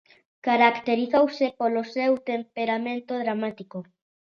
Caracterizouse 0.47 1.45
polo 1.59 1.81
seu 1.95 2.11
temperamento 2.31 3.13
dramático. 3.23 3.77